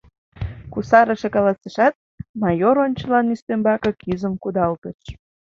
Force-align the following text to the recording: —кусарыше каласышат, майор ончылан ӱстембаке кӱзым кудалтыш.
—кусарыше 0.73 1.27
каласышат, 1.35 1.93
майор 2.41 2.75
ончылан 2.85 3.25
ӱстембаке 3.33 3.91
кӱзым 4.01 4.33
кудалтыш. 4.43 4.99